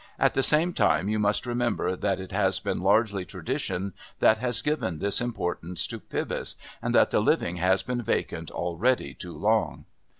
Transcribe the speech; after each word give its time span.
At 0.17 0.33
the 0.33 0.41
same 0.41 0.73
time 0.73 1.09
you 1.09 1.19
must 1.19 1.45
remember 1.45 1.95
that 1.95 2.19
it 2.19 2.31
has 2.31 2.59
been 2.59 2.81
largely 2.81 3.23
tradition 3.23 3.93
that 4.17 4.39
has 4.39 4.63
given 4.63 4.97
this 4.97 5.21
importance 5.21 5.85
to 5.85 5.99
Pybus, 5.99 6.55
and 6.81 6.95
that 6.95 7.11
the 7.11 7.19
living 7.21 7.57
has 7.57 7.83
been 7.83 8.01
vacant 8.01 8.49
already 8.49 9.13
too 9.13 9.37
long." 9.37 9.85